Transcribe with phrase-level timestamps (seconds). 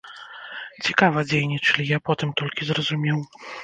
[0.85, 3.19] Цікава дзейнічалі, я потым толькі зразумеў.